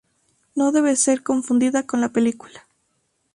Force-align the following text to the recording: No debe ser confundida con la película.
No 0.55 0.71
debe 0.71 0.95
ser 0.95 1.21
confundida 1.21 1.83
con 1.85 2.01
la 2.01 2.09
película. 2.09 2.65